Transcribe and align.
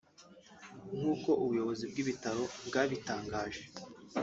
nk’uko 0.97 1.29
ubuyobozi 1.43 1.83
bw’ibitaro 1.91 2.43
bwabitangaje 2.67 3.61